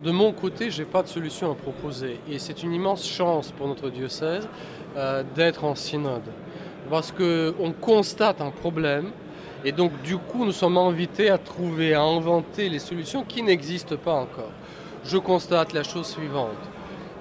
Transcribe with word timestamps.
De 0.00 0.12
mon 0.12 0.30
côté, 0.30 0.70
je 0.70 0.80
n'ai 0.80 0.88
pas 0.88 1.02
de 1.02 1.08
solution 1.08 1.50
à 1.50 1.56
proposer 1.56 2.20
et 2.30 2.38
c'est 2.38 2.62
une 2.62 2.72
immense 2.72 3.04
chance 3.04 3.50
pour 3.50 3.66
notre 3.66 3.90
diocèse 3.90 4.48
euh, 4.96 5.24
d'être 5.34 5.64
en 5.64 5.74
synode 5.74 6.22
parce 6.88 7.10
qu'on 7.10 7.72
constate 7.80 8.40
un 8.40 8.52
problème 8.52 9.10
et 9.64 9.72
donc 9.72 9.90
du 10.02 10.16
coup 10.16 10.44
nous 10.44 10.52
sommes 10.52 10.78
invités 10.78 11.30
à 11.30 11.36
trouver, 11.36 11.94
à 11.94 12.02
inventer 12.02 12.68
les 12.68 12.78
solutions 12.78 13.24
qui 13.24 13.42
n'existent 13.42 13.96
pas 13.96 14.12
encore. 14.12 14.52
Je 15.02 15.18
constate 15.18 15.72
la 15.72 15.82
chose 15.82 16.06
suivante. 16.06 16.62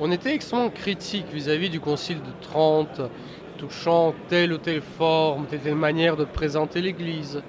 On 0.00 0.10
était 0.10 0.34
extrêmement 0.34 0.70
critique 0.70 1.26
vis-à-vis 1.30 1.68
du 1.68 1.78
Concile 1.78 2.22
de 2.22 2.32
Trente, 2.40 3.02
touchant 3.58 4.14
telle 4.30 4.50
ou 4.50 4.56
telle 4.56 4.80
forme, 4.80 5.44
telle 5.44 5.58
ou 5.58 5.62
telle 5.64 5.74
manière 5.74 6.16
de 6.16 6.24
présenter 6.24 6.80
l'Église, 6.80 7.42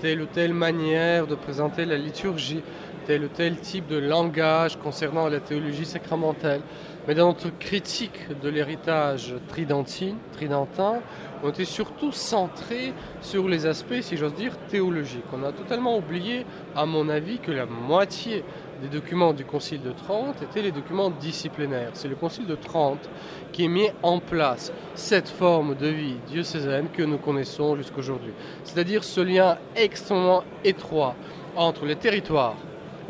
telle 0.00 0.22
ou 0.22 0.26
telle 0.26 0.54
manière 0.54 1.26
de 1.26 1.34
présenter 1.34 1.84
la 1.84 1.98
liturgie 1.98 2.62
tel 3.10 3.24
ou 3.24 3.28
tel 3.28 3.56
type 3.56 3.88
de 3.88 3.96
langage 3.96 4.76
concernant 4.76 5.28
la 5.28 5.40
théologie 5.40 5.84
sacramentelle. 5.84 6.60
Mais 7.08 7.14
dans 7.16 7.26
notre 7.26 7.50
critique 7.58 8.38
de 8.40 8.48
l'héritage 8.48 9.34
tridentin, 9.48 11.00
on 11.42 11.48
était 11.48 11.64
surtout 11.64 12.12
centré 12.12 12.92
sur 13.20 13.48
les 13.48 13.66
aspects, 13.66 14.00
si 14.00 14.16
j'ose 14.16 14.34
dire, 14.34 14.56
théologiques. 14.68 15.24
On 15.32 15.42
a 15.42 15.50
totalement 15.50 15.98
oublié, 15.98 16.46
à 16.76 16.86
mon 16.86 17.08
avis, 17.08 17.38
que 17.38 17.50
la 17.50 17.66
moitié 17.66 18.44
des 18.80 18.86
documents 18.86 19.32
du 19.32 19.44
Concile 19.44 19.82
de 19.82 19.90
Trente 19.90 20.40
étaient 20.42 20.62
les 20.62 20.70
documents 20.70 21.10
disciplinaires. 21.10 21.90
C'est 21.94 22.06
le 22.06 22.14
Concile 22.14 22.46
de 22.46 22.54
Trente 22.54 23.10
qui 23.50 23.64
a 23.64 23.68
mis 23.68 23.88
en 24.04 24.20
place 24.20 24.72
cette 24.94 25.28
forme 25.28 25.74
de 25.74 25.88
vie 25.88 26.16
diocésaine 26.28 26.86
que 26.92 27.02
nous 27.02 27.18
connaissons 27.18 27.74
jusqu'aujourd'hui. 27.74 28.32
C'est-à-dire 28.62 29.02
ce 29.02 29.20
lien 29.20 29.58
extrêmement 29.74 30.44
étroit 30.62 31.16
entre 31.56 31.86
les 31.86 31.96
territoires 31.96 32.54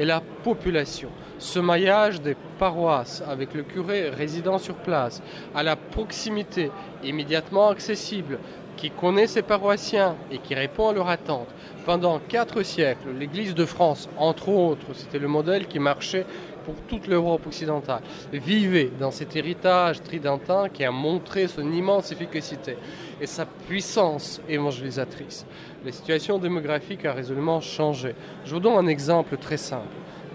et 0.00 0.06
la 0.06 0.22
population. 0.42 1.10
Ce 1.38 1.58
maillage 1.58 2.22
des 2.22 2.34
paroisses 2.58 3.22
avec 3.28 3.52
le 3.54 3.62
curé 3.62 4.08
résident 4.08 4.58
sur 4.58 4.74
place, 4.74 5.22
à 5.54 5.62
la 5.62 5.76
proximité, 5.76 6.70
immédiatement 7.04 7.68
accessible, 7.68 8.38
qui 8.78 8.90
connaît 8.90 9.26
ses 9.26 9.42
paroissiens 9.42 10.16
et 10.32 10.38
qui 10.38 10.54
répond 10.54 10.88
à 10.88 10.94
leurs 10.94 11.10
attentes. 11.10 11.48
Pendant 11.84 12.18
quatre 12.18 12.62
siècles, 12.62 13.10
l'Église 13.18 13.54
de 13.54 13.66
France, 13.66 14.08
entre 14.16 14.48
autres, 14.48 14.86
c'était 14.94 15.18
le 15.18 15.28
modèle 15.28 15.66
qui 15.66 15.78
marchait 15.78 16.24
pour 16.64 16.74
toute 16.88 17.06
l'Europe 17.06 17.46
occidentale, 17.46 18.02
vivait 18.32 18.90
dans 18.98 19.10
cet 19.10 19.36
héritage 19.36 20.02
tridentin 20.02 20.68
qui 20.68 20.84
a 20.84 20.90
montré 20.90 21.48
son 21.48 21.70
immense 21.72 22.12
efficacité 22.12 22.76
et 23.20 23.26
sa 23.26 23.46
puissance 23.46 24.40
évangélisatrice. 24.48 25.46
La 25.84 25.92
situation 25.92 26.38
démographique 26.38 27.04
a 27.04 27.12
résolument 27.12 27.60
changé. 27.60 28.14
Je 28.44 28.54
vous 28.54 28.60
donne 28.60 28.84
un 28.84 28.86
exemple 28.86 29.36
très 29.36 29.56
simple. 29.56 29.86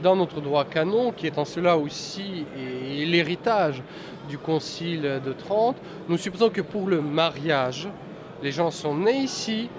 Dans 0.04 0.16
notre 0.16 0.42
droit 0.42 0.66
canon, 0.66 1.12
qui 1.12 1.26
est 1.26 1.38
en 1.38 1.46
cela 1.46 1.78
aussi 1.78 2.46
l'héritage 3.06 3.82
du 4.28 4.38
Concile 4.38 5.22
de 5.24 5.34
Trente, 5.34 5.78
nous 6.10 6.18
supposons 6.18 6.50
que 6.50 6.62
pour 6.62 6.88
le 6.88 7.02
mariage, 7.02 7.88
les 8.44 8.52
gens 8.52 8.72
sont 8.72 8.96
nés 8.96 9.20
ici, 9.20 9.70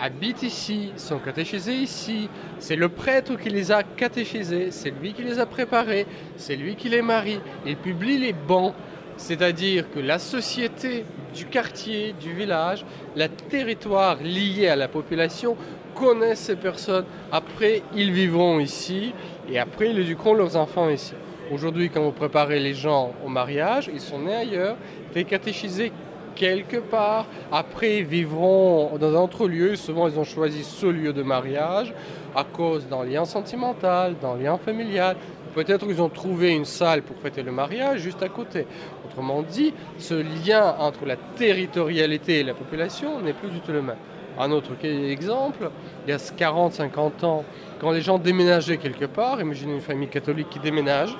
habitent 0.00 0.42
ici, 0.42 0.92
sont 0.96 1.18
catéchisés 1.18 1.74
ici. 1.74 2.28
C'est 2.58 2.76
le 2.76 2.88
prêtre 2.88 3.36
qui 3.36 3.50
les 3.50 3.72
a 3.72 3.82
catéchisés, 3.82 4.70
c'est 4.70 4.90
lui 4.90 5.12
qui 5.12 5.22
les 5.22 5.38
a 5.38 5.46
préparés, 5.46 6.06
c'est 6.36 6.56
lui 6.56 6.76
qui 6.76 6.88
les 6.88 7.02
marie. 7.02 7.40
Il 7.66 7.76
publie 7.76 8.18
les 8.18 8.32
bans, 8.32 8.74
c'est-à-dire 9.16 9.90
que 9.90 9.98
la 9.98 10.18
société 10.18 11.04
du 11.34 11.46
quartier, 11.46 12.14
du 12.20 12.32
village, 12.32 12.84
le 13.16 13.28
territoire 13.28 14.16
lié 14.22 14.68
à 14.68 14.76
la 14.76 14.88
population 14.88 15.56
connaissent 15.94 16.40
ces 16.40 16.56
personnes. 16.56 17.04
Après, 17.32 17.82
ils 17.94 18.12
vivront 18.12 18.60
ici 18.60 19.12
et 19.50 19.58
après, 19.58 19.90
ils 19.90 19.98
éduqueront 19.98 20.34
leurs 20.34 20.56
enfants 20.56 20.88
ici. 20.88 21.14
Aujourd'hui, 21.50 21.88
quand 21.88 22.02
vous 22.02 22.12
préparez 22.12 22.60
les 22.60 22.74
gens 22.74 23.12
au 23.24 23.28
mariage, 23.28 23.90
ils 23.92 24.00
sont 24.00 24.18
nés 24.18 24.34
ailleurs, 24.34 24.76
été 25.10 25.24
catéchisés 25.24 25.92
quelque 26.38 26.78
part. 26.78 27.26
Après, 27.52 27.98
ils 27.98 28.04
vivront 28.04 28.96
dans 28.98 29.14
un 29.14 29.20
autre 29.20 29.46
lieu. 29.46 29.76
Souvent, 29.76 30.08
ils 30.08 30.18
ont 30.18 30.24
choisi 30.24 30.64
ce 30.64 30.86
lieu 30.86 31.12
de 31.12 31.22
mariage 31.22 31.92
à 32.34 32.44
cause 32.44 32.86
d'un 32.86 33.04
lien 33.04 33.26
sentimental, 33.26 34.14
d'un 34.22 34.36
lien 34.36 34.56
familial. 34.56 35.16
Peut-être 35.54 35.86
qu'ils 35.86 36.00
ont 36.00 36.08
trouvé 36.08 36.54
une 36.54 36.64
salle 36.64 37.02
pour 37.02 37.16
fêter 37.16 37.42
le 37.42 37.52
mariage 37.52 38.00
juste 38.00 38.22
à 38.22 38.28
côté. 38.28 38.66
Autrement 39.04 39.42
dit, 39.42 39.74
ce 39.98 40.14
lien 40.14 40.76
entre 40.78 41.04
la 41.04 41.16
territorialité 41.16 42.40
et 42.40 42.44
la 42.44 42.54
population 42.54 43.20
n'est 43.20 43.32
plus 43.32 43.50
du 43.50 43.60
tout 43.60 43.72
le 43.72 43.82
même. 43.82 43.96
Un 44.38 44.52
autre 44.52 44.70
exemple, 44.84 45.68
il 46.06 46.10
y 46.10 46.12
a 46.12 46.16
40-50 46.16 47.24
ans, 47.24 47.44
quand 47.80 47.90
les 47.90 48.02
gens 48.02 48.18
déménageaient 48.18 48.76
quelque 48.76 49.06
part, 49.06 49.40
imaginez 49.40 49.74
une 49.74 49.80
famille 49.80 50.08
catholique 50.08 50.48
qui 50.48 50.60
déménage, 50.60 51.16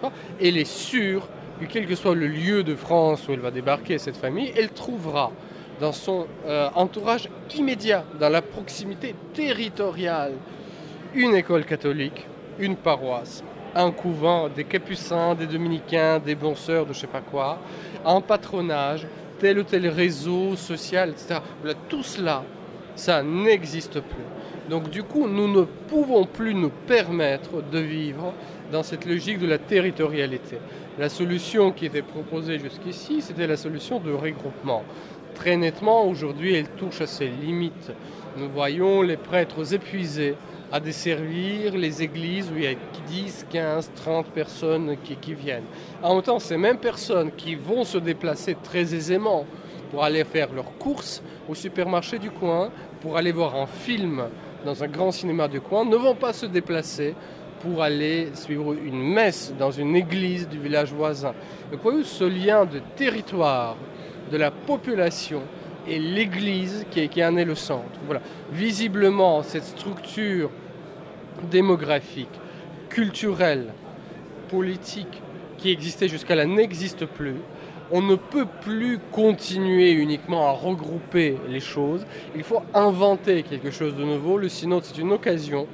pas, 0.00 0.10
elle 0.40 0.56
est 0.56 0.70
sûre 0.70 1.28
que 1.60 1.66
quel 1.66 1.86
que 1.86 1.94
soit 1.94 2.14
le 2.14 2.26
lieu 2.26 2.62
de 2.62 2.74
France 2.74 3.28
où 3.28 3.32
elle 3.32 3.40
va 3.40 3.50
débarquer, 3.50 3.98
cette 3.98 4.16
famille, 4.16 4.52
elle 4.56 4.70
trouvera 4.70 5.30
dans 5.80 5.92
son 5.92 6.26
euh, 6.46 6.68
entourage 6.74 7.28
immédiat, 7.56 8.04
dans 8.20 8.28
la 8.28 8.42
proximité 8.42 9.14
territoriale, 9.34 10.34
une 11.14 11.34
école 11.34 11.64
catholique, 11.64 12.26
une 12.58 12.76
paroisse, 12.76 13.42
un 13.74 13.90
couvent, 13.90 14.48
des 14.48 14.64
capucins, 14.64 15.34
des 15.34 15.46
dominicains, 15.46 16.18
des 16.18 16.34
bons 16.34 16.54
sœurs, 16.54 16.86
de 16.86 16.92
je 16.92 17.00
sais 17.00 17.06
pas 17.06 17.20
quoi, 17.20 17.58
un 18.04 18.20
patronage, 18.20 19.06
tel 19.38 19.58
ou 19.58 19.62
tel 19.64 19.88
réseau 19.88 20.56
social, 20.56 21.10
etc. 21.10 21.40
tout 21.88 22.02
cela, 22.02 22.44
ça 22.94 23.22
n'existe 23.22 24.00
plus. 24.00 24.24
Donc 24.72 24.88
du 24.88 25.02
coup, 25.02 25.28
nous 25.28 25.48
ne 25.48 25.64
pouvons 25.64 26.24
plus 26.24 26.54
nous 26.54 26.70
permettre 26.70 27.62
de 27.62 27.78
vivre 27.78 28.32
dans 28.72 28.82
cette 28.82 29.04
logique 29.04 29.38
de 29.38 29.46
la 29.46 29.58
territorialité. 29.58 30.56
La 30.98 31.10
solution 31.10 31.72
qui 31.72 31.84
était 31.84 32.00
proposée 32.00 32.58
jusqu'ici, 32.58 33.20
c'était 33.20 33.46
la 33.46 33.58
solution 33.58 34.00
de 34.00 34.10
regroupement. 34.10 34.82
Très 35.34 35.58
nettement, 35.58 36.06
aujourd'hui, 36.06 36.54
elle 36.54 36.70
touche 36.70 37.02
à 37.02 37.06
ses 37.06 37.28
limites. 37.28 37.92
Nous 38.38 38.48
voyons 38.48 39.02
les 39.02 39.18
prêtres 39.18 39.74
épuisés 39.74 40.36
à 40.72 40.80
desservir 40.80 41.76
les 41.76 42.02
églises 42.02 42.50
où 42.50 42.56
il 42.56 42.64
y 42.64 42.66
a 42.66 42.74
10, 43.08 43.48
15, 43.50 43.90
30 43.94 44.28
personnes 44.28 44.96
qui, 45.04 45.34
viennent. 45.34 45.66
En 46.02 46.14
même 46.14 46.22
temps, 46.22 46.38
ces 46.38 46.56
mêmes 46.56 46.78
personnes 46.78 47.30
qui 47.32 47.56
vont 47.56 47.84
se 47.84 47.98
déplacer 47.98 48.56
très 48.64 48.94
aisément 48.94 49.44
pour 49.90 50.02
aller 50.02 50.24
faire 50.24 50.50
leurs 50.54 50.78
courses 50.78 51.22
au 51.46 51.54
supermarché 51.54 52.18
du 52.18 52.30
coin, 52.30 52.70
pour 53.02 53.18
aller 53.18 53.32
voir 53.32 53.54
un 53.54 53.66
film 53.66 54.22
dans 54.64 54.82
un 54.82 54.88
grand 54.88 55.10
cinéma 55.10 55.48
du 55.48 55.60
coin, 55.60 55.84
ne 55.84 55.96
vont 55.96 56.14
pas 56.14 56.32
se 56.32 56.46
déplacer 56.46 57.14
pour 57.60 57.82
aller 57.82 58.28
suivre 58.34 58.74
une 58.74 59.02
messe 59.02 59.54
dans 59.58 59.70
une 59.70 59.94
église 59.94 60.48
du 60.48 60.58
village 60.58 60.92
voisin. 60.92 61.32
Vous 61.70 62.02
ce 62.02 62.24
lien 62.24 62.64
de 62.64 62.80
territoire, 62.96 63.76
de 64.30 64.36
la 64.36 64.50
population 64.50 65.42
et 65.86 65.98
l'église 65.98 66.86
qui, 66.90 67.08
qui 67.08 67.24
en 67.24 67.36
est 67.36 67.44
le 67.44 67.54
centre? 67.54 68.00
Voilà. 68.06 68.20
Visiblement, 68.52 69.42
cette 69.42 69.64
structure 69.64 70.50
démographique, 71.50 72.30
culturelle, 72.88 73.72
politique 74.48 75.22
qui 75.58 75.70
existait 75.70 76.08
jusqu'à 76.08 76.34
là 76.34 76.44
n'existe 76.44 77.06
plus. 77.06 77.36
On 77.94 78.00
ne 78.00 78.14
peut 78.14 78.46
plus 78.62 78.98
continuer 79.12 79.92
uniquement 79.92 80.48
à 80.48 80.52
regrouper 80.52 81.36
les 81.48 81.60
choses. 81.60 82.06
Il 82.34 82.42
faut 82.42 82.62
inventer 82.72 83.42
quelque 83.42 83.70
chose 83.70 83.94
de 83.94 84.02
nouveau. 84.02 84.38
Le 84.38 84.48
synode, 84.48 84.84
c'est 84.84 84.98
une 84.98 85.12
occasion 85.12 85.66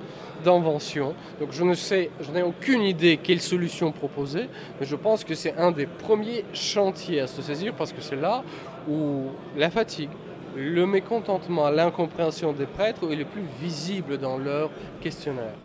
d'invention. 0.44 1.14
Donc 1.40 1.52
je 1.52 1.62
ne 1.62 1.74
sais, 1.74 2.10
je 2.20 2.30
n'ai 2.30 2.42
aucune 2.42 2.82
idée 2.82 3.18
quelle 3.22 3.40
solution 3.40 3.92
proposer, 3.92 4.48
mais 4.80 4.86
je 4.86 4.96
pense 4.96 5.24
que 5.24 5.34
c'est 5.34 5.56
un 5.56 5.70
des 5.70 5.86
premiers 5.86 6.44
chantiers 6.52 7.20
à 7.20 7.26
se 7.26 7.42
saisir 7.42 7.74
parce 7.74 7.92
que 7.92 8.00
c'est 8.00 8.16
là 8.16 8.42
où 8.88 9.26
la 9.56 9.70
fatigue, 9.70 10.10
le 10.56 10.86
mécontentement, 10.86 11.70
l'incompréhension 11.70 12.52
des 12.52 12.66
prêtres 12.66 13.10
est 13.12 13.16
le 13.16 13.24
plus 13.24 13.44
visible 13.60 14.18
dans 14.18 14.38
leur 14.38 14.70
questionnaire. 15.00 15.58